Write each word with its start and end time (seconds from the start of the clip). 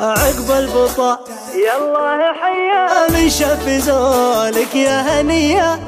عقب 0.00 0.50
البطا 0.50 1.18
يلا 1.54 2.32
حيا 2.40 3.08
من 3.10 3.30
شاف 3.30 3.68
زولك 3.68 4.74
يا 4.74 5.00
هنية 5.00 5.78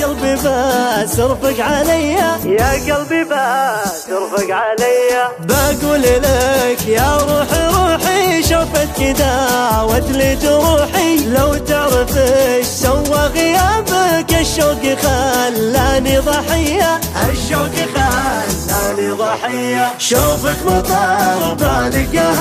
قلبي 0.00 0.34
بس 0.34 1.18
ارفق 1.20 1.64
عليا. 1.64 2.38
يا 2.44 2.94
قلبي 2.94 3.24
بس 3.24 4.08
ارفق 4.10 4.50
عليا. 4.50 5.24
بقول 5.40 6.02
لك 6.02 6.86
يا 6.86 7.16
روحي 7.16 7.66
روحي 7.74 8.42
شوفتك 8.42 9.02
داوت 9.18 10.10
لي 10.10 10.36
جروحي. 10.36 11.16
لو 11.26 11.54
تعرف 11.54 12.18
إيش 12.18 12.66
سوى 12.66 13.20
غيابك 13.34 14.32
الشوق 14.40 14.82
خلاني 15.02 16.18
ضحية. 16.18 17.00
الشوق 17.30 17.76
خلاني 17.94 19.10
ضحية. 19.10 19.92
شوفك 19.98 20.56
مطر 20.66 21.54
بالك 21.54 22.14
يا 22.14 22.32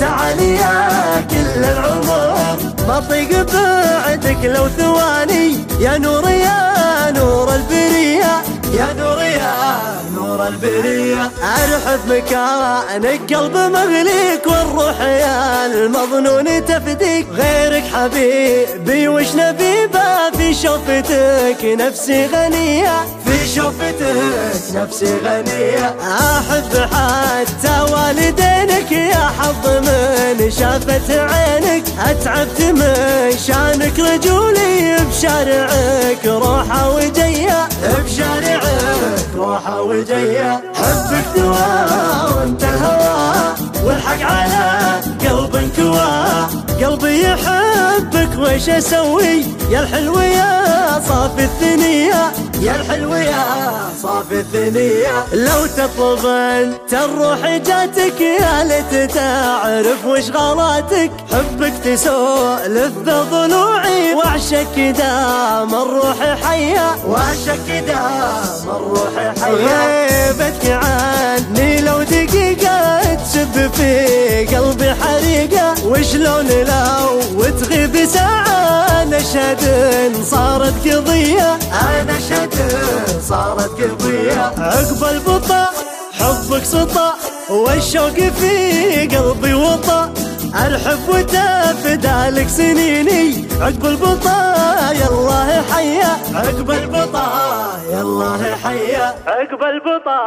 تعالي 0.00 0.54
يا 0.54 1.26
كل 1.30 1.64
العمر. 1.64 2.56
بطيق 2.88 3.30
بعدك 3.52 4.44
لو 4.44 4.68
ثواني 4.68 5.56
يا 5.80 5.98
نور 5.98 6.24
نور 10.40 10.48
البرية. 10.48 11.30
أرحب 11.42 12.00
مكانك 12.08 13.34
قلب 13.34 13.56
مغليك 13.56 14.46
والروح 14.46 15.00
يا 15.00 15.66
المظنون 15.66 16.64
تفديك. 16.64 17.26
غيرك 17.32 17.84
حبيبي 17.94 19.08
وش 19.08 19.34
نبي 19.34 19.88
في 20.36 20.54
شوفتك 20.54 21.64
نفسي 21.64 22.26
غنية. 22.26 23.04
في 23.24 23.54
شوفتك 23.54 24.74
نفسي 24.74 25.18
غنية. 25.24 25.94
أحب 26.00 26.88
حتى 26.94 27.92
والدينك 27.92 28.92
يا 28.92 29.30
حظ 29.38 29.66
من 29.66 30.50
شافت 30.50 31.10
عينك. 31.10 31.84
أتعبت 32.06 32.60
من 32.60 33.38
شانك 33.46 33.98
رجولي 33.98 34.96
بشارعك 35.10 36.24
روحة 36.26 36.90
وجية. 36.94 37.68
بشارعك 38.04 39.19
روحة 39.36 39.82
وجية 39.82 40.62
حبك 40.74 41.24
دواء 41.36 42.32
وانت 42.36 42.64
الهوى. 42.64 43.54
والحق 43.84 44.22
على 44.22 45.00
قلب 45.28 45.56
انكوى. 45.56 46.10
قلبي 46.84 47.22
يحبك 47.22 48.30
وش 48.38 48.68
أسوي؟ 48.68 49.44
يا 49.70 49.80
الحلو 49.80 50.20
يا 50.20 51.00
صافي 51.08 51.44
الثنية. 51.44 52.32
يا 52.60 52.76
الحلو 52.76 53.14
يا 53.14 53.44
صافي 54.02 54.40
الثنية. 54.40 55.24
لو 55.32 55.66
تطلب 55.66 56.26
انت 56.26 56.94
الروح 56.94 57.56
جاتك 57.56 58.20
يا 58.20 58.64
ليت 58.64 59.12
تعرف 59.14 60.04
وش 60.06 60.30
غلاتك. 60.30 61.10
حبك 61.32 61.72
تسولف 61.84 62.92
بضلوعي 62.98 64.14
واعشك 64.14 64.78
دام 64.98 65.74
الروح 65.74 66.44
حية. 66.44 66.96
واعشك 67.06 67.84
دام 67.86 68.76
الروح 68.76 69.34
حية. 69.42 69.54
غيبتك 69.54 70.64
عني 70.70 71.80
لو 71.80 72.02
دقيقة 72.02 73.14
تسب 73.14 73.70
في 73.74 74.56
قلبي 74.56 74.94
حريقة. 74.94 75.74
وشلون 75.84 76.46
لو 76.46 77.20
تغيب 77.60 77.79
نشهد 79.60 80.24
صارت 80.24 80.88
قضية. 80.88 81.54
أنا 81.54 82.18
شهد 82.28 82.54
صارت 83.20 83.70
قضية. 83.80 84.52
عقب 84.58 85.04
البطا 85.10 85.66
حبك 86.12 86.64
سطا 86.64 87.14
والشوق 87.50 88.18
في 88.38 89.06
قلبي 89.06 89.54
وطا. 89.54 90.12
أرحب 90.54 91.08
وتفدى 91.08 92.40
لك 92.40 92.48
سنيني. 92.48 93.48
عقب 93.60 93.86
البطا 93.86 94.54
يالله 94.92 95.62
حيا. 95.72 96.18
عقب 96.34 96.70
البطا 96.70 97.26
يالله 97.90 98.56
حيا. 98.64 99.14
عقب 99.26 99.62
البطا 99.62 100.20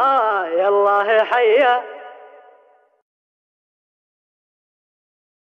يالله 0.58 1.24
حيا. 1.24 1.93